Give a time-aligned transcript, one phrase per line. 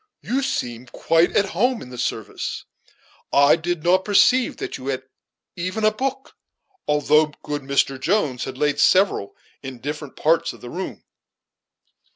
[0.23, 2.65] You seem quite at home in the service;
[3.31, 5.03] I did not perceive that you had
[5.55, 6.35] even a book,
[6.87, 7.99] although good Mr.
[7.99, 11.03] Jones, had laid several in different parts of the room."